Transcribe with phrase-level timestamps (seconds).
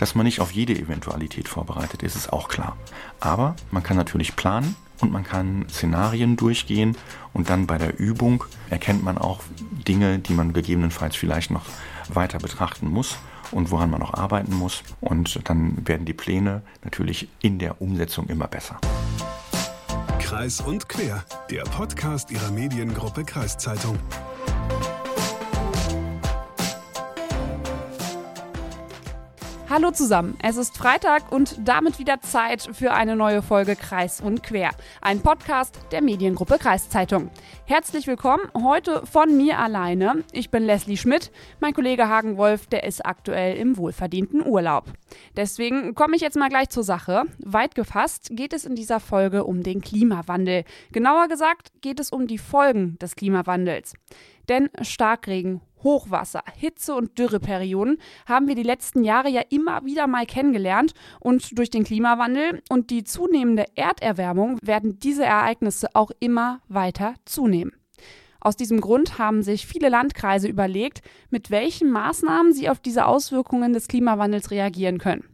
[0.00, 2.78] Dass man nicht auf jede Eventualität vorbereitet ist, ist auch klar.
[3.20, 6.96] Aber man kann natürlich planen und man kann Szenarien durchgehen
[7.34, 9.42] und dann bei der Übung erkennt man auch
[9.86, 11.66] Dinge, die man gegebenenfalls vielleicht noch
[12.08, 13.18] weiter betrachten muss
[13.50, 14.82] und woran man noch arbeiten muss.
[15.02, 18.80] Und dann werden die Pläne natürlich in der Umsetzung immer besser.
[20.18, 23.98] Kreis und Quer, der Podcast Ihrer Mediengruppe Kreiszeitung.
[29.70, 34.42] Hallo zusammen, es ist Freitag und damit wieder Zeit für eine neue Folge Kreis und
[34.42, 37.30] Quer, ein Podcast der Mediengruppe Kreiszeitung.
[37.66, 40.24] Herzlich willkommen, heute von mir alleine.
[40.32, 41.30] Ich bin Leslie Schmidt,
[41.60, 44.86] mein Kollege Hagen Wolf, der ist aktuell im wohlverdienten Urlaub.
[45.36, 47.22] Deswegen komme ich jetzt mal gleich zur Sache.
[47.38, 50.64] Weit gefasst geht es in dieser Folge um den Klimawandel.
[50.90, 53.94] Genauer gesagt geht es um die Folgen des Klimawandels.
[54.48, 60.26] Denn Starkregen, Hochwasser, Hitze und Dürreperioden haben wir die letzten Jahre ja immer wieder mal
[60.26, 67.14] kennengelernt und durch den Klimawandel und die zunehmende Erderwärmung werden diese Ereignisse auch immer weiter
[67.24, 67.79] zunehmen.
[68.40, 73.72] Aus diesem Grund haben sich viele Landkreise überlegt, mit welchen Maßnahmen sie auf diese Auswirkungen
[73.72, 75.24] des Klimawandels reagieren können.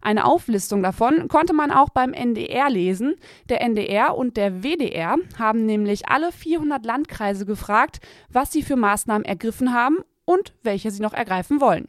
[0.00, 3.14] Eine Auflistung davon konnte man auch beim NDR lesen.
[3.48, 9.24] Der NDR und der WDR haben nämlich alle 400 Landkreise gefragt, was sie für Maßnahmen
[9.24, 11.88] ergriffen haben und welche sie noch ergreifen wollen.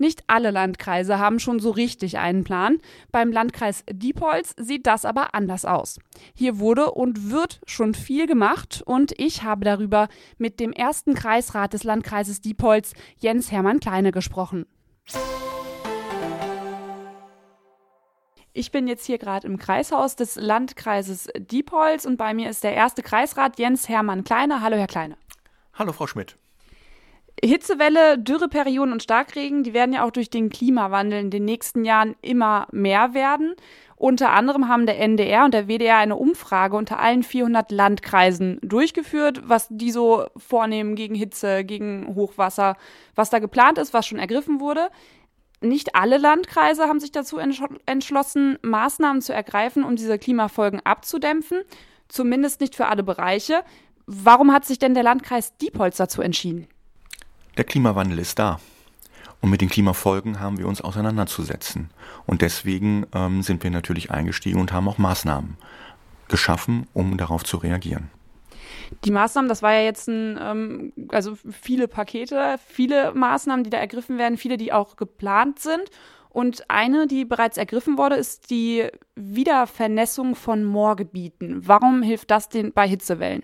[0.00, 2.78] Nicht alle Landkreise haben schon so richtig einen Plan.
[3.12, 5.98] Beim Landkreis Diepholz sieht das aber anders aus.
[6.34, 11.74] Hier wurde und wird schon viel gemacht und ich habe darüber mit dem ersten Kreisrat
[11.74, 14.64] des Landkreises Diepholz, Jens Hermann Kleine, gesprochen.
[18.54, 22.72] Ich bin jetzt hier gerade im Kreishaus des Landkreises Diepholz und bei mir ist der
[22.72, 24.62] erste Kreisrat Jens Hermann Kleine.
[24.62, 25.18] Hallo, Herr Kleine.
[25.74, 26.39] Hallo, Frau Schmidt.
[27.42, 32.14] Hitzewelle, Dürreperioden und Starkregen, die werden ja auch durch den Klimawandel in den nächsten Jahren
[32.20, 33.54] immer mehr werden.
[33.96, 39.42] Unter anderem haben der NDR und der WDR eine Umfrage unter allen 400 Landkreisen durchgeführt,
[39.44, 42.76] was die so vornehmen gegen Hitze, gegen Hochwasser,
[43.14, 44.88] was da geplant ist, was schon ergriffen wurde
[45.60, 51.60] nicht alle Landkreise haben sich dazu entschlossen, Maßnahmen zu ergreifen, um diese Klimafolgen abzudämpfen.
[52.08, 53.62] Zumindest nicht für alle Bereiche.
[54.06, 56.66] Warum hat sich denn der Landkreis Diepholz dazu entschieden?
[57.56, 58.60] Der Klimawandel ist da.
[59.40, 61.90] Und mit den Klimafolgen haben wir uns auseinanderzusetzen.
[62.26, 65.56] Und deswegen ähm, sind wir natürlich eingestiegen und haben auch Maßnahmen
[66.28, 68.10] geschaffen, um darauf zu reagieren.
[69.04, 73.78] Die Maßnahmen, das war ja jetzt ein, ähm, also viele Pakete, viele Maßnahmen, die da
[73.78, 75.90] ergriffen werden, viele, die auch geplant sind.
[76.28, 78.86] Und eine, die bereits ergriffen wurde, ist die
[79.16, 81.66] Wiedervernässung von Moorgebieten.
[81.66, 83.42] Warum hilft das den bei Hitzewellen?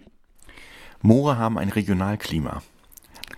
[1.02, 2.62] Moore haben ein Regionalklima.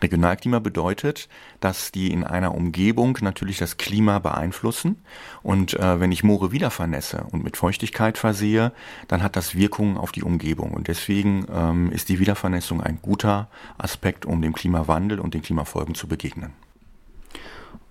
[0.02, 1.28] Regionalklima bedeutet,
[1.60, 5.02] dass die in einer Umgebung natürlich das Klima beeinflussen.
[5.42, 8.72] Und äh, wenn ich Moore wieder vernässe und mit Feuchtigkeit versehe,
[9.08, 10.72] dann hat das Wirkungen auf die Umgebung.
[10.72, 15.94] Und deswegen ähm, ist die Wiedervernässung ein guter Aspekt, um dem Klimawandel und den Klimafolgen
[15.94, 16.52] zu begegnen.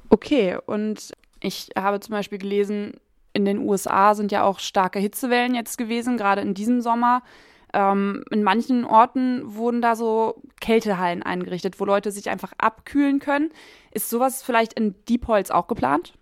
[0.10, 2.94] Okay, und ich habe zum Beispiel gelesen,
[3.34, 7.22] in den USA sind ja auch starke Hitzewellen jetzt gewesen, gerade in diesem Sommer.
[7.74, 13.52] Ähm, in manchen Orten wurden da so Kältehallen eingerichtet, wo Leute sich einfach abkühlen können.
[13.92, 16.14] Ist sowas vielleicht in Diepholz auch geplant?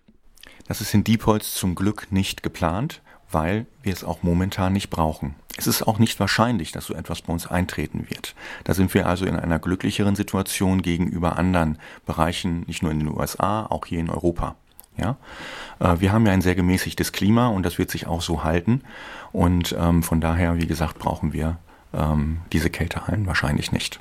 [0.66, 5.34] Das ist in Diepholz zum Glück nicht geplant, weil wir es auch momentan nicht brauchen.
[5.56, 8.34] Es ist auch nicht wahrscheinlich, dass so etwas bei uns eintreten wird.
[8.64, 13.08] Da sind wir also in einer glücklicheren Situation gegenüber anderen Bereichen, nicht nur in den
[13.08, 14.56] USA, auch hier in Europa.
[14.98, 15.16] Ja?
[15.78, 18.82] Äh, wir haben ja ein sehr gemäßigtes Klima und das wird sich auch so halten.
[19.32, 21.58] Und ähm, von daher, wie gesagt, brauchen wir
[21.94, 24.00] ähm, diese Kältehallen wahrscheinlich nicht.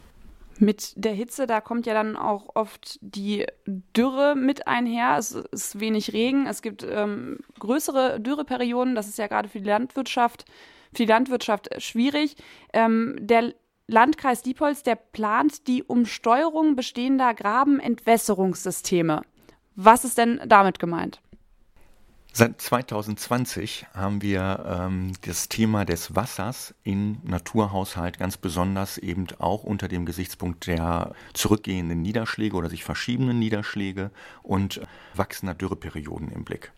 [0.58, 5.18] Mit der Hitze, da kommt ja dann auch oft die Dürre mit einher.
[5.18, 8.96] Es ist wenig Regen, es gibt ähm, größere Dürreperioden.
[8.96, 10.46] Das ist ja gerade für die Landwirtschaft,
[10.94, 12.38] für die Landwirtschaft schwierig.
[12.72, 13.54] Ähm, der
[13.88, 19.24] Landkreis Diepholz, der plant die Umsteuerung bestehender Grabenentwässerungssysteme.
[19.76, 21.20] Was ist denn damit gemeint?
[22.38, 29.64] Seit 2020 haben wir ähm, das Thema des Wassers im Naturhaushalt ganz besonders eben auch
[29.64, 34.12] unter dem Gesichtspunkt der zurückgehenden Niederschläge oder sich verschiebenden Niederschläge
[34.44, 34.82] und
[35.14, 36.74] wachsender Dürreperioden im Blick.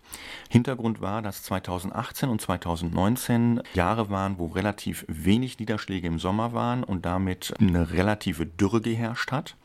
[0.48, 6.84] Hintergrund war, dass 2018 und 2019 Jahre waren, wo relativ wenig Niederschläge im Sommer waren
[6.84, 9.56] und damit eine relative Dürre geherrscht hat.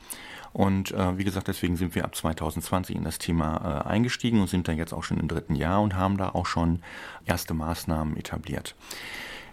[0.53, 4.49] Und äh, wie gesagt, deswegen sind wir ab 2020 in das Thema äh, eingestiegen und
[4.49, 6.81] sind da jetzt auch schon im dritten Jahr und haben da auch schon
[7.25, 8.75] erste Maßnahmen etabliert.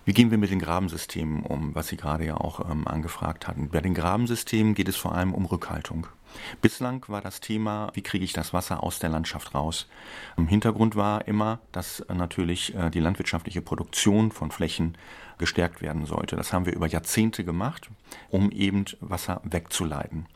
[0.04, 3.70] Wie gehen wir mit den Grabensystemen um, was Sie gerade ja auch ähm, angefragt hatten?
[3.70, 6.06] Bei den Grabensystemen geht es vor allem um Rückhaltung.
[6.62, 9.86] Bislang war das Thema, wie kriege ich das Wasser aus der Landschaft raus.
[10.36, 14.96] Im Hintergrund war immer, dass natürlich äh, die landwirtschaftliche Produktion von Flächen
[15.40, 16.36] gestärkt werden sollte.
[16.36, 17.90] Das haben wir über Jahrzehnte gemacht,
[18.28, 20.26] um eben Wasser wegzuleiten.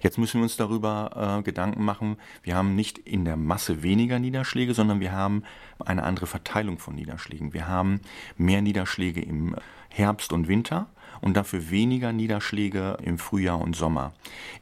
[0.00, 4.20] Jetzt müssen wir uns darüber äh, Gedanken machen, wir haben nicht in der Masse weniger
[4.20, 5.42] Niederschläge, sondern wir haben
[5.84, 7.52] eine andere Verteilung von Niederschlägen.
[7.52, 8.00] Wir haben
[8.36, 9.56] mehr Niederschläge im
[9.88, 10.88] Herbst und Winter
[11.22, 14.12] und dafür weniger Niederschläge im Frühjahr und Sommer.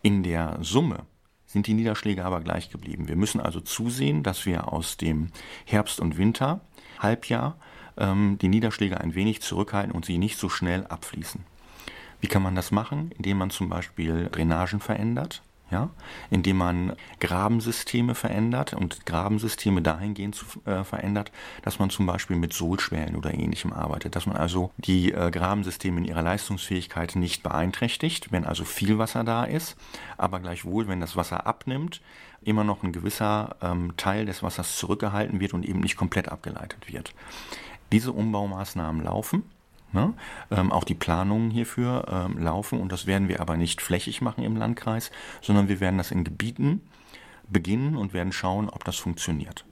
[0.03, 1.07] In der Summe
[1.47, 3.09] sind die Niederschläge aber gleich geblieben.
[3.09, 5.31] Wir müssen also zusehen, dass wir aus dem
[5.65, 6.61] Herbst und Winter
[7.01, 7.57] Halbjahr
[7.97, 11.45] ähm, die Niederschläge ein wenig zurückhalten und sie nicht so schnell abfließen.
[12.21, 13.11] Wie kann man das machen?
[13.17, 15.91] Indem man zum Beispiel Drainagen verändert, ja,
[16.31, 21.31] indem man Grabensysteme verändert und Grabensysteme dahingehend zu, äh, verändert,
[21.63, 25.99] dass man zum Beispiel mit Sohlschwellen oder ähnlichem arbeitet, dass man also die äh, Grabensysteme
[25.99, 29.77] in ihrer Leistungsfähigkeit nicht beeinträchtigt, wenn also viel Wasser da ist,
[30.17, 32.01] aber gleichwohl, wenn das Wasser abnimmt,
[32.43, 36.93] immer noch ein gewisser ähm, Teil des Wassers zurückgehalten wird und eben nicht komplett abgeleitet
[36.93, 37.15] wird.
[37.93, 39.43] Diese Umbaumaßnahmen laufen.
[39.93, 40.15] Ne?
[40.51, 44.45] Ähm, auch die Planungen hierfür ähm, laufen und das werden wir aber nicht flächig machen
[44.45, 45.11] im Landkreis,
[45.41, 46.81] sondern wir werden das in Gebieten
[47.49, 49.65] beginnen und werden schauen, ob das funktioniert.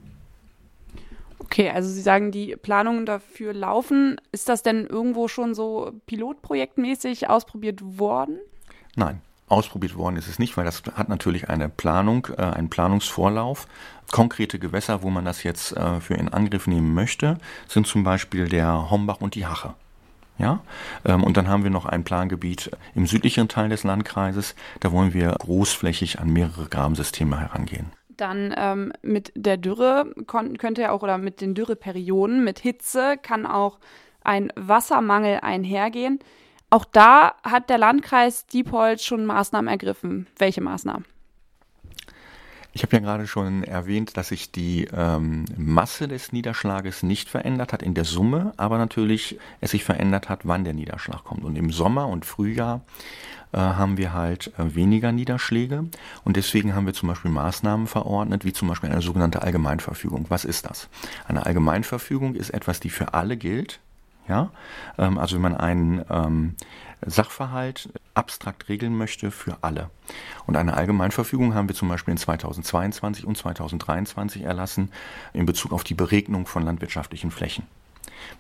[1.39, 4.21] Okay, also Sie sagen, die Planungen dafür laufen.
[4.33, 8.39] Ist das denn irgendwo schon so pilotprojektmäßig ausprobiert worden?
[8.97, 13.67] Nein, ausprobiert worden ist es nicht, weil das hat natürlich eine Planung, äh, einen Planungsvorlauf.
[14.11, 18.49] Konkrete Gewässer, wo man das jetzt äh, für in Angriff nehmen möchte, sind zum Beispiel
[18.49, 19.75] der Hombach und die Hache.
[20.39, 20.61] Ja?
[21.05, 24.55] Ähm, und dann haben wir noch ein Plangebiet im südlichen Teil des Landkreises.
[24.81, 27.93] Da wollen wir großflächig an mehrere Grabensysteme herangehen.
[28.17, 33.47] Dann ähm, mit der Dürre könnte ja auch, oder mit den Dürreperioden, mit Hitze kann
[33.47, 33.79] auch
[34.25, 36.19] ein Wassermangel einhergehen.
[36.71, 40.27] Auch da hat der Landkreis Diepholz schon Maßnahmen ergriffen.
[40.37, 41.05] Welche Maßnahmen?
[42.73, 47.73] Ich habe ja gerade schon erwähnt, dass sich die ähm, Masse des Niederschlages nicht verändert
[47.73, 51.45] hat in der Summe, aber natürlich es sich verändert hat, wann der Niederschlag kommt.
[51.45, 52.83] Und im Sommer und Frühjahr
[53.53, 55.87] äh, haben wir halt äh, weniger Niederschläge
[56.25, 60.27] und deswegen haben wir zum Beispiel Maßnahmen verordnet, wie zum Beispiel eine sogenannte Allgemeinverfügung.
[60.29, 60.89] Was ist das?
[61.27, 63.81] Eine Allgemeinverfügung ist etwas, die für alle gilt.
[64.29, 64.51] Ja,
[64.99, 66.57] ähm, also wenn man einen ähm,
[67.05, 69.89] Sachverhalt abstrakt regeln möchte für alle.
[70.49, 74.91] Und eine Allgemeinverfügung haben wir zum Beispiel in 2022 und 2023 erlassen
[75.35, 77.67] in Bezug auf die Beregnung von landwirtschaftlichen Flächen.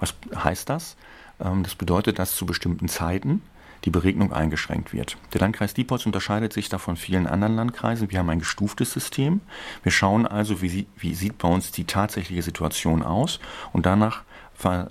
[0.00, 0.96] Was heißt das?
[1.38, 3.42] Ähm, das bedeutet, dass zu bestimmten Zeiten
[3.84, 5.18] die Beregnung eingeschränkt wird.
[5.34, 8.10] Der Landkreis Diepholz unterscheidet sich da von vielen anderen Landkreisen.
[8.10, 9.42] Wir haben ein gestuftes System.
[9.82, 13.38] Wir schauen also, wie, wie sieht bei uns die tatsächliche Situation aus
[13.74, 14.22] und danach
[14.54, 14.90] ver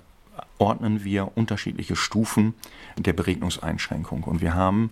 [0.58, 2.54] ordnen wir unterschiedliche Stufen
[2.96, 4.24] der Beregnungseinschränkung.
[4.24, 4.90] Und wir haben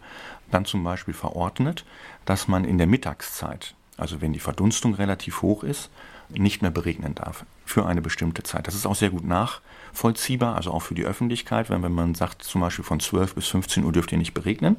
[0.50, 1.84] dann zum Beispiel verordnet,
[2.24, 5.90] dass man in der Mittagszeit, also wenn die Verdunstung relativ hoch ist,
[6.30, 8.66] nicht mehr beregnen darf für eine bestimmte Zeit.
[8.66, 12.42] Das ist auch sehr gut nachvollziehbar, also auch für die Öffentlichkeit, wenn, wenn man sagt,
[12.42, 14.76] zum Beispiel von 12 bis 15 Uhr dürft ihr nicht beregnen,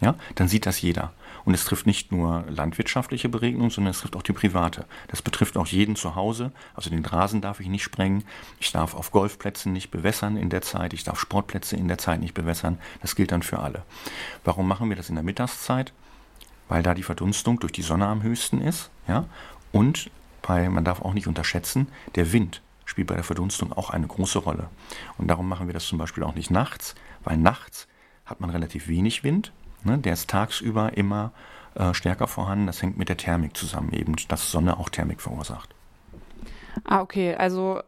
[0.00, 1.12] ja, dann sieht das jeder.
[1.44, 4.84] Und es trifft nicht nur landwirtschaftliche Beregnung, sondern es trifft auch die private.
[5.08, 6.52] Das betrifft auch jeden zu Hause.
[6.74, 8.24] Also den Rasen darf ich nicht sprengen.
[8.60, 10.92] Ich darf auf Golfplätzen nicht bewässern in der Zeit.
[10.92, 12.78] Ich darf Sportplätze in der Zeit nicht bewässern.
[13.00, 13.82] Das gilt dann für alle.
[14.44, 15.92] Warum machen wir das in der Mittagszeit?
[16.68, 18.90] Weil da die Verdunstung durch die Sonne am höchsten ist.
[19.06, 19.24] Ja?
[19.72, 20.10] Und
[20.48, 21.86] weil man darf auch nicht unterschätzen,
[22.16, 24.68] der Wind spielt bei der Verdunstung auch eine große Rolle.
[25.18, 27.86] Und darum machen wir das zum Beispiel auch nicht nachts, weil nachts
[28.24, 29.52] hat man relativ wenig Wind
[29.84, 29.98] Ne?
[29.98, 31.32] Der ist tagsüber immer
[31.74, 32.66] äh, stärker vorhanden.
[32.66, 35.74] Das hängt mit der Thermik zusammen, eben, dass Sonne auch Thermik verursacht.
[36.84, 37.34] Ah, okay.
[37.34, 37.82] Also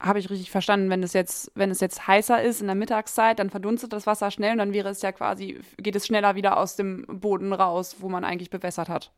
[0.00, 3.38] habe ich richtig verstanden, wenn es jetzt, wenn es jetzt heißer ist in der Mittagszeit,
[3.38, 6.58] dann verdunstet das Wasser schnell und dann wäre es ja quasi, geht es schneller wieder
[6.58, 9.12] aus dem Boden raus, wo man eigentlich bewässert hat.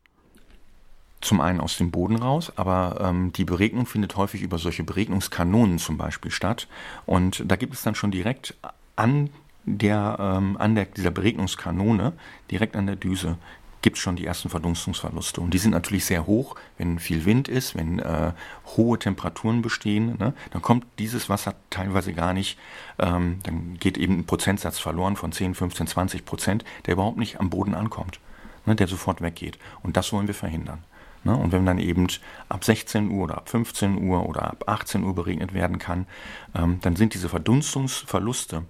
[1.19, 5.79] Zum einen aus dem Boden raus, aber ähm, die Beregnung findet häufig über solche Beregnungskanonen
[5.79, 6.67] zum Beispiel statt.
[7.05, 8.55] Und da gibt es dann schon direkt
[8.95, 9.31] an
[9.65, 12.13] der, ähm, an der, dieser Beregnungskanone,
[12.49, 13.37] direkt an der Düse,
[13.81, 15.39] gibt es schon die ersten Verdunstungsverluste.
[15.39, 18.33] Und die sind natürlich sehr hoch, wenn viel Wind ist, wenn äh,
[18.75, 20.17] hohe Temperaturen bestehen.
[20.17, 22.57] Ne, dann kommt dieses Wasser teilweise gar nicht,
[22.99, 27.39] ähm, dann geht eben ein Prozentsatz verloren von 10, 15, 20 Prozent, der überhaupt nicht
[27.39, 28.19] am Boden ankommt,
[28.65, 29.57] ne, der sofort weggeht.
[29.83, 30.83] Und das wollen wir verhindern.
[31.27, 31.35] Ne?
[31.35, 32.07] Und wenn dann eben
[32.47, 36.07] ab 16 Uhr oder ab 15 Uhr oder ab 18 Uhr beregnet werden kann,
[36.55, 38.63] ähm, dann sind diese Verdunstungsverluste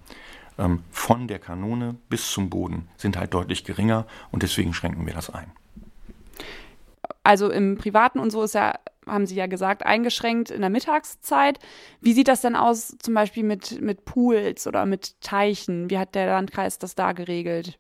[0.58, 5.14] ähm, von der Kanone bis zum Boden sind halt deutlich geringer und deswegen schränken wir
[5.14, 5.52] das ein.
[7.24, 8.74] Also im Privaten und so ist ja,
[9.06, 11.60] haben Sie ja gesagt, eingeschränkt in der Mittagszeit.
[12.02, 15.92] Wie sieht das denn aus zum Beispiel mit, mit Pools oder mit Teichen?
[15.92, 17.78] Wie hat der Landkreis das da geregelt?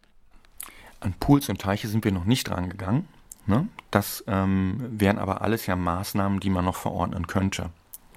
[0.99, 3.07] An Pools und Teiche sind wir noch nicht dran gegangen.
[3.47, 3.67] Ne?
[3.91, 7.69] Das ähm, wären aber alles ja Maßnahmen, die man noch verordnen könnte.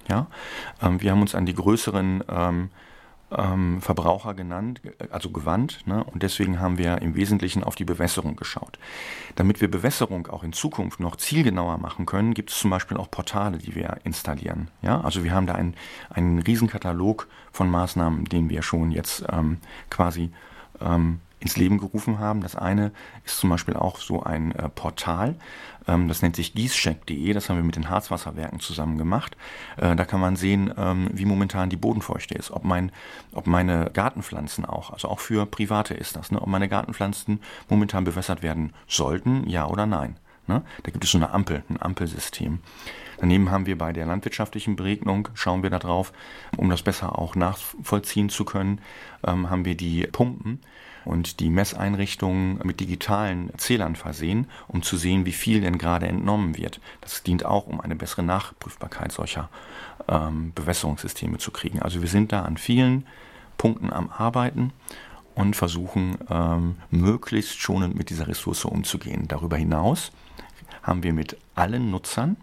[0.07, 0.27] Ja?
[0.81, 2.69] Ähm, wir haben uns an die größeren ähm,
[3.31, 5.87] ähm, Verbraucher genannt, also gewandt.
[5.87, 6.03] Ne?
[6.03, 8.77] Und deswegen haben wir im Wesentlichen auf die Bewässerung geschaut.
[9.35, 13.09] Damit wir Bewässerung auch in Zukunft noch zielgenauer machen können, gibt es zum Beispiel auch
[13.09, 14.69] Portale, die wir installieren.
[14.81, 15.01] Ja?
[15.01, 15.75] Also wir haben da einen,
[16.09, 19.57] einen Riesenkatalog von Maßnahmen, den wir schon jetzt ähm,
[19.89, 20.31] quasi
[20.81, 22.41] ähm, ins Leben gerufen haben.
[22.41, 22.91] Das eine
[23.25, 25.35] ist zum Beispiel auch so ein äh, Portal,
[25.87, 29.35] ähm, das nennt sich gießcheck.de, das haben wir mit den Harzwasserwerken zusammen gemacht.
[29.77, 32.91] Äh, da kann man sehen, ähm, wie momentan die Bodenfeuchte ist, ob, mein,
[33.33, 38.03] ob meine Gartenpflanzen auch, also auch für Private ist das, ne, ob meine Gartenpflanzen momentan
[38.03, 40.17] bewässert werden sollten, ja oder nein.
[40.47, 40.63] Ne?
[40.83, 42.59] Da gibt es so eine Ampel, ein Ampelsystem.
[43.19, 46.11] Daneben haben wir bei der landwirtschaftlichen Beregnung, schauen wir da drauf,
[46.57, 48.81] um das besser auch nachvollziehen zu können,
[49.25, 50.59] ähm, haben wir die Pumpen
[51.05, 56.57] und die Messeinrichtungen mit digitalen Zählern versehen, um zu sehen, wie viel denn gerade entnommen
[56.57, 56.79] wird.
[57.01, 59.49] Das dient auch, um eine bessere Nachprüfbarkeit solcher
[60.07, 61.81] ähm, Bewässerungssysteme zu kriegen.
[61.81, 63.05] Also wir sind da an vielen
[63.57, 64.73] Punkten am Arbeiten
[65.35, 69.27] und versuchen ähm, möglichst schonend mit dieser Ressource umzugehen.
[69.27, 70.11] Darüber hinaus
[70.83, 72.37] haben wir mit allen Nutzern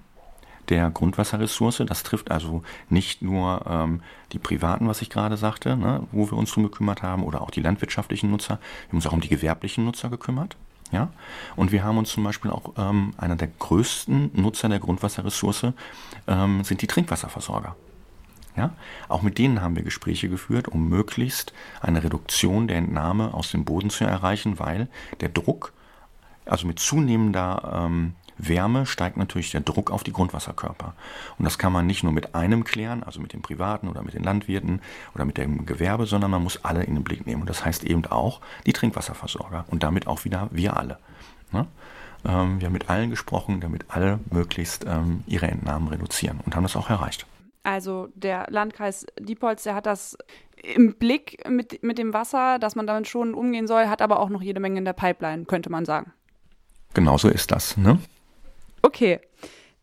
[0.68, 1.82] der Grundwasserressource.
[1.86, 6.36] Das trifft also nicht nur ähm, die privaten, was ich gerade sagte, ne, wo wir
[6.36, 8.58] uns drum gekümmert haben, oder auch die landwirtschaftlichen Nutzer.
[8.58, 10.56] Wir haben uns auch um die gewerblichen Nutzer gekümmert.
[10.92, 11.10] Ja?
[11.56, 15.72] Und wir haben uns zum Beispiel auch, ähm, einer der größten Nutzer der Grundwasserressource
[16.26, 17.76] ähm, sind die Trinkwasserversorger.
[18.56, 18.72] Ja?
[19.08, 23.64] Auch mit denen haben wir Gespräche geführt, um möglichst eine Reduktion der Entnahme aus dem
[23.64, 24.88] Boden zu erreichen, weil
[25.20, 25.72] der Druck,
[26.44, 30.94] also mit zunehmender ähm, Wärme steigt natürlich der Druck auf die Grundwasserkörper.
[31.38, 34.14] Und das kann man nicht nur mit einem klären, also mit den Privaten oder mit
[34.14, 34.80] den Landwirten
[35.14, 37.42] oder mit dem Gewerbe, sondern man muss alle in den Blick nehmen.
[37.42, 40.98] Und das heißt eben auch die Trinkwasserversorger und damit auch wieder wir alle.
[41.52, 41.66] Ne?
[42.24, 46.62] Ähm, wir haben mit allen gesprochen, damit alle möglichst ähm, ihre Entnahmen reduzieren und haben
[46.62, 47.26] das auch erreicht.
[47.64, 50.16] Also der Landkreis Diepholz, der hat das
[50.62, 54.28] im Blick mit, mit dem Wasser, dass man damit schon umgehen soll, hat aber auch
[54.28, 56.12] noch jede Menge in der Pipeline, könnte man sagen.
[56.94, 57.76] Genauso ist das.
[57.76, 57.98] Ne?
[58.82, 59.20] Okay.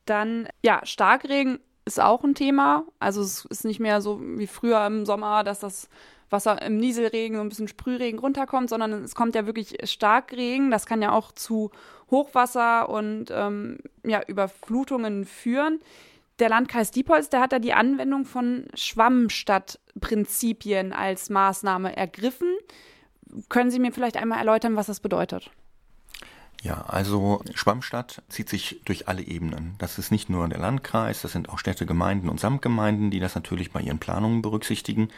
[0.06, 2.86] Dann, ja, Starkregen ist auch ein Thema.
[3.00, 5.90] Also es ist nicht mehr so wie früher im Sommer, dass das
[6.30, 10.72] Wasser im Nieselregen, so ein bisschen Sprühregen runterkommt, sondern es kommt ja wirklich Starkregen.
[10.72, 11.72] Das kann ja auch zu
[12.10, 15.82] Hochwasser und ähm, ja, Überflutungen führen.
[16.40, 22.50] Der Landkreis Diepholz, der hat da die Anwendung von Schwammstadtprinzipien als Maßnahme ergriffen.
[23.50, 25.52] Können Sie mir vielleicht einmal erläutern, was das bedeutet?
[26.66, 29.76] Ja, also Schwammstadt zieht sich durch alle Ebenen.
[29.78, 33.36] Das ist nicht nur der Landkreis, das sind auch Städte, Gemeinden und Samtgemeinden, die das
[33.36, 35.10] natürlich bei ihren Planungen berücksichtigen.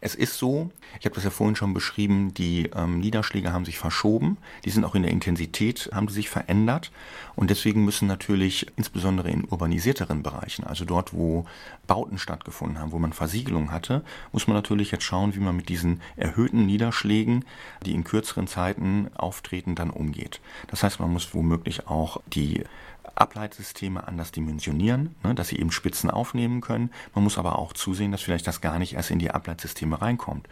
[0.00, 3.78] Es ist so, ich habe das ja vorhin schon beschrieben, die ähm, Niederschläge haben sich
[3.78, 6.92] verschoben, die sind auch in der Intensität, haben sich verändert
[7.34, 11.46] und deswegen müssen natürlich insbesondere in urbanisierteren Bereichen, also dort, wo
[11.86, 15.68] Bauten stattgefunden haben, wo man Versiegelung hatte, muss man natürlich jetzt schauen, wie man mit
[15.68, 17.44] diesen erhöhten Niederschlägen,
[17.84, 20.40] die in kürzeren Zeiten auftreten, dann umgeht.
[20.68, 22.64] Das heißt, man muss womöglich auch die
[23.14, 26.90] Ableitsysteme anders dimensionieren, ne, dass sie eben Spitzen aufnehmen können.
[27.14, 30.48] Man muss aber auch zusehen, dass vielleicht das gar nicht erst in die Ableitsysteme reinkommt.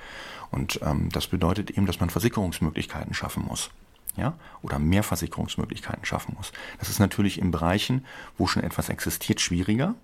[0.51, 3.71] Und ähm, das bedeutet eben, dass man Versickerungsmöglichkeiten schaffen muss.
[4.15, 6.53] Ja, oder mehr Versickerungsmöglichkeiten schaffen muss.
[6.79, 8.05] Das ist natürlich in Bereichen,
[8.37, 9.95] wo schon etwas existiert, schwieriger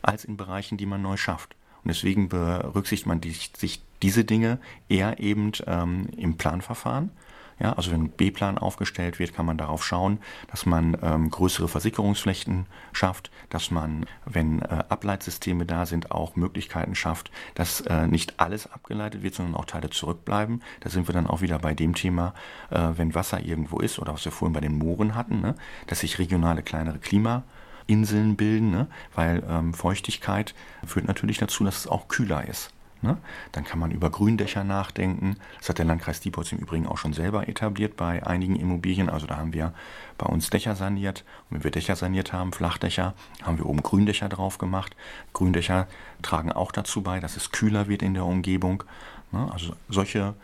[0.00, 1.54] als in Bereichen, die man neu schafft.
[1.84, 7.10] Und deswegen berücksichtigt man die, sich diese Dinge eher eben ähm, im Planverfahren
[7.58, 10.18] ja, also wenn ein B-Plan aufgestellt wird, kann man darauf schauen,
[10.50, 16.94] dass man ähm, größere Versickerungsflächen schafft, dass man, wenn äh, Ableitsysteme da sind, auch Möglichkeiten
[16.94, 20.62] schafft, dass äh, nicht alles abgeleitet wird, sondern auch Teile zurückbleiben.
[20.80, 22.34] Da sind wir dann auch wieder bei dem Thema,
[22.70, 25.54] äh, wenn Wasser irgendwo ist oder was wir vorhin bei den Mooren hatten, ne,
[25.86, 27.44] dass sich regionale kleinere Klima
[27.86, 28.86] Inseln bilden, ne?
[29.14, 30.54] weil ähm, Feuchtigkeit
[30.86, 32.70] führt natürlich dazu, dass es auch kühler ist.
[33.02, 33.18] Ne?
[33.50, 35.36] Dann kann man über Gründächer nachdenken.
[35.58, 39.10] Das hat der Landkreis Diepholz im Übrigen auch schon selber etabliert bei einigen Immobilien.
[39.10, 39.74] Also da haben wir
[40.18, 41.24] bei uns Dächer saniert.
[41.50, 44.94] Und wenn wir Dächer saniert haben, Flachdächer, haben wir oben Gründächer drauf gemacht.
[45.32, 45.88] Gründächer
[46.22, 48.84] tragen auch dazu bei, dass es kühler wird in der Umgebung.
[49.32, 49.50] Ne?
[49.52, 50.34] Also solche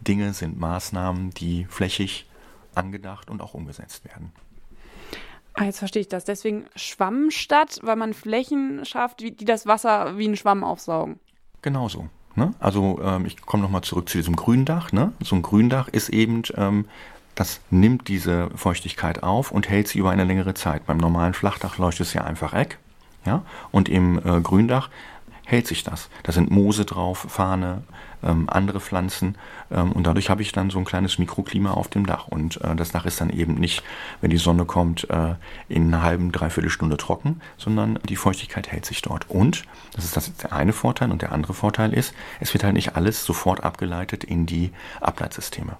[0.00, 2.26] Dinge sind Maßnahmen, die flächig
[2.74, 4.32] angedacht und auch umgesetzt werden.
[5.52, 6.24] Ah, jetzt verstehe ich das.
[6.24, 11.18] Deswegen Schwammstadt, weil man Flächen schafft, die das Wasser wie ein Schwamm aufsaugen
[11.66, 12.08] genauso.
[12.36, 12.54] Ne?
[12.60, 14.92] Also ähm, ich komme nochmal zurück zu diesem Gründach.
[14.92, 15.12] Ne?
[15.20, 16.84] So ein Gründach ist eben, ähm,
[17.34, 20.86] das nimmt diese Feuchtigkeit auf und hält sie über eine längere Zeit.
[20.86, 22.78] Beim normalen Flachdach leuchtet es ja einfach weg.
[23.24, 23.42] Ja?
[23.72, 24.90] Und im äh, Gründach
[25.46, 26.10] hält sich das.
[26.24, 27.82] Da sind Moose drauf, Fahne,
[28.22, 29.36] ähm, andere Pflanzen
[29.70, 32.74] ähm, und dadurch habe ich dann so ein kleines Mikroklima auf dem Dach und äh,
[32.74, 33.82] das Dach ist dann eben nicht,
[34.20, 35.34] wenn die Sonne kommt, äh,
[35.68, 39.30] in einer halben, dreiviertel Stunde trocken, sondern die Feuchtigkeit hält sich dort.
[39.30, 42.74] Und, das ist das der eine Vorteil und der andere Vorteil ist, es wird halt
[42.74, 45.76] nicht alles sofort abgeleitet in die Ableitsysteme.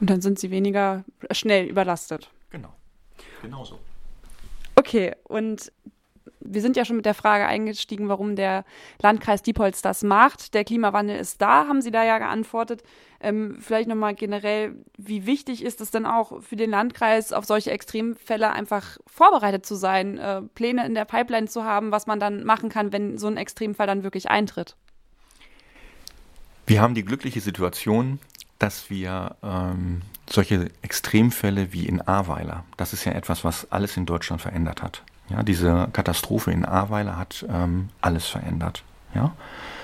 [0.00, 2.30] Und dann sind sie weniger schnell überlastet.
[2.50, 2.72] Genau.
[3.42, 3.78] Genauso.
[4.76, 5.70] Okay, und
[6.40, 8.64] wir sind ja schon mit der Frage eingestiegen, warum der
[9.00, 10.54] Landkreis Diepholz das macht.
[10.54, 12.82] Der Klimawandel ist da, haben Sie da ja geantwortet.
[13.20, 17.70] Ähm, vielleicht nochmal generell, wie wichtig ist es denn auch für den Landkreis, auf solche
[17.70, 22.44] Extremfälle einfach vorbereitet zu sein, äh, Pläne in der Pipeline zu haben, was man dann
[22.44, 24.76] machen kann, wenn so ein Extremfall dann wirklich eintritt?
[26.66, 28.18] Wir haben die glückliche Situation,
[28.58, 34.06] dass wir ähm, solche Extremfälle wie in Ahrweiler, das ist ja etwas, was alles in
[34.06, 35.02] Deutschland verändert hat.
[35.28, 38.82] Ja, diese Katastrophe in Ahrweiler hat ähm, alles verändert.
[39.14, 39.32] Ja,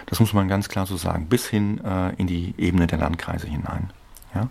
[0.07, 3.47] das muss man ganz klar so sagen, bis hin äh, in die Ebene der Landkreise
[3.47, 3.91] hinein.
[4.35, 4.49] Ja,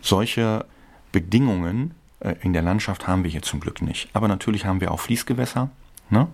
[0.00, 0.64] solche
[1.12, 4.08] Bedingungen äh, in der Landschaft haben wir hier zum Glück nicht.
[4.12, 5.70] Aber natürlich haben wir auch Fließgewässer.
[6.10, 6.28] Ne?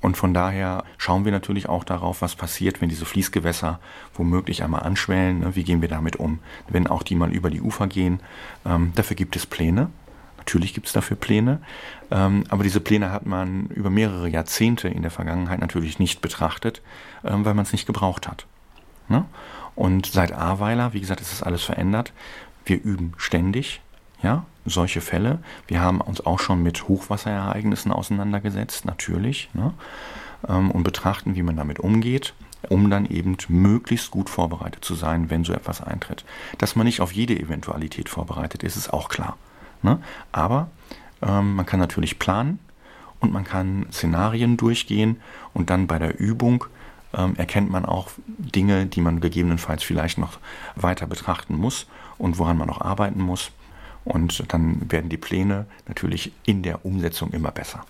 [0.00, 3.80] Und von daher schauen wir natürlich auch darauf, was passiert, wenn diese Fließgewässer
[4.14, 5.40] womöglich einmal anschwellen.
[5.40, 5.56] Ne?
[5.56, 6.40] Wie gehen wir damit um?
[6.68, 8.20] Wenn auch die mal über die Ufer gehen.
[8.64, 9.88] Ähm, dafür gibt es Pläne.
[10.46, 11.60] Natürlich gibt es dafür Pläne,
[12.12, 16.82] ähm, aber diese Pläne hat man über mehrere Jahrzehnte in der Vergangenheit natürlich nicht betrachtet,
[17.24, 18.46] ähm, weil man es nicht gebraucht hat.
[19.08, 19.24] Ne?
[19.74, 22.12] Und seit Ahrweiler, wie gesagt, ist das alles verändert.
[22.64, 23.80] Wir üben ständig,
[24.22, 25.40] ja, solche Fälle.
[25.66, 29.74] Wir haben uns auch schon mit Hochwasserereignissen auseinandergesetzt, natürlich, ne?
[30.48, 32.34] ähm, und betrachten, wie man damit umgeht
[32.68, 36.24] um dann eben möglichst gut vorbereitet zu sein, wenn so etwas eintritt.
[36.58, 39.36] Dass man nicht auf jede Eventualität vorbereitet ist, ist auch klar.
[39.82, 40.00] Ne?
[40.32, 40.68] Aber
[41.22, 42.58] ähm, man kann natürlich planen
[43.20, 45.20] und man kann Szenarien durchgehen
[45.54, 46.64] und dann bei der Übung
[47.14, 50.38] ähm, erkennt man auch Dinge, die man gegebenenfalls vielleicht noch
[50.74, 51.86] weiter betrachten muss
[52.18, 53.50] und woran man noch arbeiten muss.
[54.04, 57.84] Und dann werden die Pläne natürlich in der Umsetzung immer besser.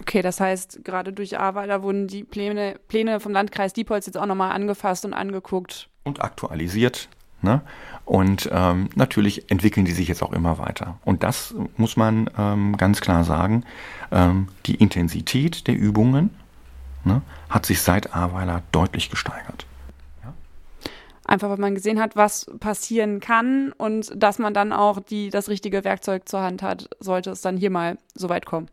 [0.00, 4.26] Okay, das heißt, gerade durch Arbeiter wurden die Pläne, Pläne vom Landkreis Diepholz jetzt auch
[4.26, 5.88] nochmal angefasst und angeguckt.
[6.02, 7.08] Und aktualisiert,
[7.42, 7.60] Ne?
[8.04, 10.98] Und ähm, natürlich entwickeln die sich jetzt auch immer weiter.
[11.04, 13.64] Und das muss man ähm, ganz klar sagen.
[14.10, 16.30] Ähm, die Intensität der Übungen
[17.04, 19.66] ne, hat sich seit Aweiler deutlich gesteigert.
[21.24, 25.48] Einfach weil man gesehen hat, was passieren kann und dass man dann auch die, das
[25.48, 28.68] richtige Werkzeug zur Hand hat, sollte es dann hier mal so weit kommen.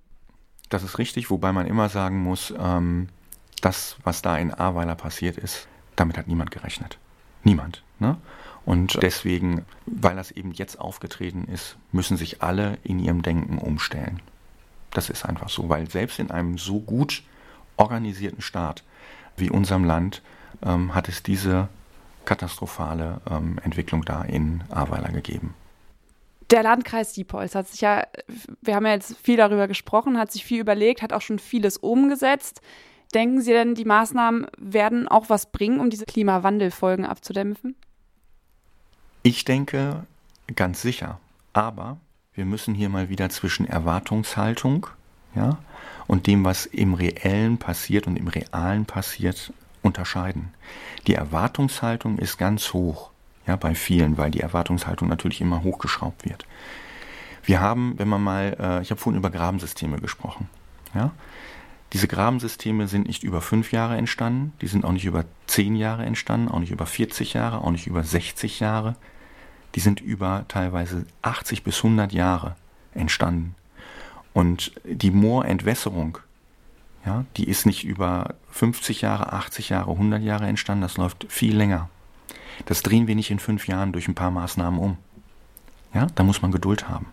[0.70, 3.08] Das ist richtig, wobei man immer sagen muss, ähm,
[3.62, 6.98] das, was da in Aweiler passiert ist, damit hat niemand gerechnet.
[7.44, 7.84] Niemand.
[8.00, 8.18] Ne?
[8.66, 14.22] Und deswegen, weil das eben jetzt aufgetreten ist, müssen sich alle in ihrem Denken umstellen.
[14.92, 17.24] Das ist einfach so, weil selbst in einem so gut
[17.78, 18.84] organisierten Staat
[19.38, 20.22] wie unserem Land
[20.64, 21.70] ähm, hat es diese
[22.26, 25.56] katastrophale ähm, Entwicklung da in Ahrweiler gegeben.
[26.52, 28.06] Der Landkreis Diepholz hat sich ja,
[28.62, 31.78] wir haben ja jetzt viel darüber gesprochen, hat sich viel überlegt, hat auch schon vieles
[31.78, 32.62] umgesetzt.
[33.14, 37.76] Denken Sie denn, die Maßnahmen werden auch was bringen, um diese Klimawandelfolgen abzudämpfen?
[39.24, 40.06] Ich denke
[40.56, 41.20] ganz sicher,
[41.54, 41.98] aber
[42.34, 44.88] wir müssen hier mal wieder zwischen Erwartungshaltung
[45.36, 45.58] ja,
[46.08, 50.54] und dem, was im Reellen passiert und im Realen passiert, unterscheiden.
[51.08, 53.12] Die Erwartungshaltung ist ganz hoch
[53.48, 56.46] ja, bei vielen, weil die Erwartungshaltung natürlich immer hochgeschraubt wird.
[57.44, 60.50] Wir haben, wenn man mal, äh, ich habe vorhin über Grabensysteme gesprochen.
[60.94, 61.12] Ja?
[61.94, 66.06] Diese Grabensysteme sind nicht über fünf Jahre entstanden, die sind auch nicht über zehn Jahre
[66.06, 68.96] entstanden, auch nicht über 40 Jahre, auch nicht über 60 Jahre.
[69.76, 72.56] Die sind über teilweise 80 bis 100 Jahre
[72.94, 73.56] entstanden.
[74.34, 76.20] Und die Moorentwässerung,
[77.06, 81.56] ja, die ist nicht über 50 Jahre, 80 Jahre, 100 Jahre entstanden, das läuft viel
[81.56, 81.90] länger.
[82.66, 84.98] Das drehen wir nicht in fünf Jahren durch ein paar Maßnahmen um.
[85.94, 87.08] Ja, da muss man Geduld haben.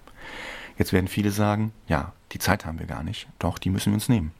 [0.76, 3.26] Jetzt werden viele sagen, ja, die Zeit haben wir gar nicht.
[3.38, 4.32] Doch, die müssen wir uns nehmen.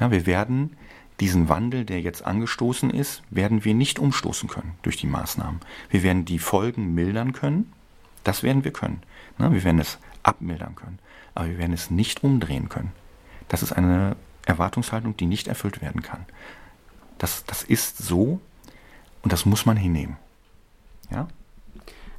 [0.00, 0.76] Ja, wir werden
[1.20, 5.60] diesen Wandel, der jetzt angestoßen ist, werden wir nicht umstoßen können durch die Maßnahmen.
[5.90, 7.72] Wir werden die Folgen mildern können.
[8.22, 9.02] Das werden wir können.
[9.36, 10.98] Na, wir werden es abmildern können.
[11.34, 12.92] Aber wir werden es nicht umdrehen können.
[13.48, 16.24] Das ist eine Erwartungshaltung, die nicht erfüllt werden kann.
[17.18, 18.40] Das, das ist so
[19.22, 20.16] und das muss man hinnehmen.
[21.10, 21.28] Ja?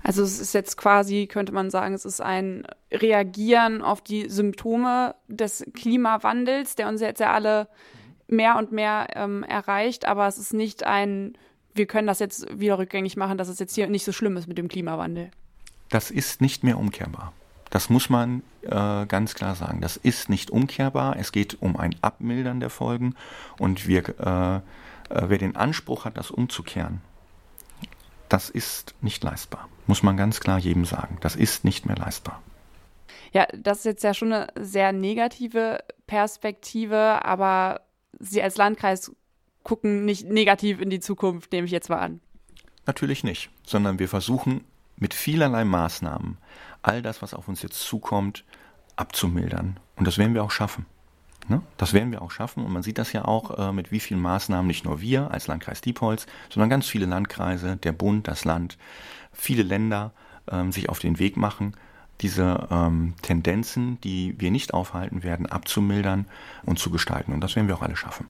[0.03, 5.15] Also es ist jetzt quasi, könnte man sagen, es ist ein Reagieren auf die Symptome
[5.27, 7.67] des Klimawandels, der uns jetzt ja alle
[8.27, 11.33] mehr und mehr ähm, erreicht, aber es ist nicht ein,
[11.73, 14.47] wir können das jetzt wieder rückgängig machen, dass es jetzt hier nicht so schlimm ist
[14.47, 15.31] mit dem Klimawandel.
[15.89, 17.33] Das ist nicht mehr umkehrbar.
[17.71, 19.81] Das muss man äh, ganz klar sagen.
[19.81, 21.17] Das ist nicht umkehrbar.
[21.17, 23.15] Es geht um ein Abmildern der Folgen
[23.57, 24.61] und wir, äh, äh,
[25.09, 27.01] wer den Anspruch hat, das umzukehren,
[28.29, 29.67] das ist nicht leistbar.
[29.87, 31.17] Muss man ganz klar jedem sagen.
[31.21, 32.41] Das ist nicht mehr leistbar.
[33.31, 37.81] Ja, das ist jetzt ja schon eine sehr negative Perspektive, aber
[38.19, 39.11] Sie als Landkreis
[39.63, 42.21] gucken nicht negativ in die Zukunft, nehme ich jetzt mal an.
[42.85, 44.63] Natürlich nicht, sondern wir versuchen
[44.95, 46.37] mit vielerlei Maßnahmen
[46.81, 48.45] all das, was auf uns jetzt zukommt,
[48.95, 49.79] abzumildern.
[49.95, 50.85] Und das werden wir auch schaffen.
[51.49, 51.61] Ne?
[51.77, 52.63] Das werden wir auch schaffen.
[52.63, 55.47] Und man sieht das ja auch, äh, mit wie vielen Maßnahmen nicht nur wir als
[55.47, 58.77] Landkreis Diepholz, sondern ganz viele Landkreise, der Bund, das Land,
[59.31, 60.11] viele Länder
[60.47, 61.73] äh, sich auf den Weg machen,
[62.21, 66.25] diese ähm, Tendenzen, die wir nicht aufhalten werden, abzumildern
[66.63, 67.33] und zu gestalten.
[67.33, 68.27] Und das werden wir auch alle schaffen.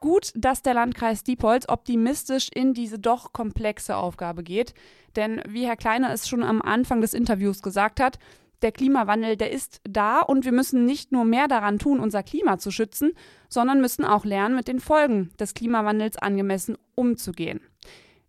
[0.00, 4.74] Gut, dass der Landkreis Diepholz optimistisch in diese doch komplexe Aufgabe geht.
[5.16, 8.18] Denn wie Herr Kleiner es schon am Anfang des Interviews gesagt hat,
[8.62, 12.58] der Klimawandel, der ist da und wir müssen nicht nur mehr daran tun, unser Klima
[12.58, 13.12] zu schützen,
[13.48, 17.60] sondern müssen auch lernen, mit den Folgen des Klimawandels angemessen umzugehen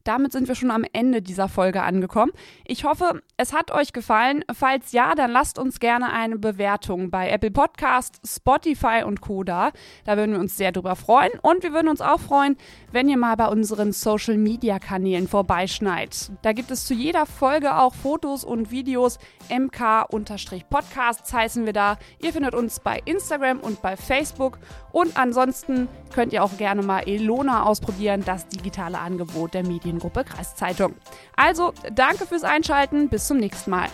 [0.08, 2.32] damit sind wir schon am Ende dieser Folge angekommen.
[2.66, 4.46] Ich hoffe, es hat euch gefallen.
[4.54, 9.44] Falls ja, dann lasst uns gerne eine Bewertung bei Apple Podcast, Spotify und Co.
[9.44, 9.72] da.
[10.06, 11.32] Da würden wir uns sehr drüber freuen.
[11.42, 12.56] Und wir würden uns auch freuen,
[12.92, 16.32] wenn ihr mal bei unseren Social Media Kanälen vorbeischneit.
[16.42, 19.20] Da gibt es zu jeder Folge auch Fotos und Videos.
[19.50, 21.98] MK-Podcasts heißen wir da.
[22.22, 24.58] Ihr findet uns bei Instagram und bei Facebook.
[24.92, 30.24] Und ansonsten könnt ihr auch gerne mal Elona ausprobieren, das digitale Angebot der Medien Mediengruppe
[30.24, 30.96] Kreiszeitung.
[31.36, 33.90] Also, danke fürs Einschalten, bis zum nächsten Mal.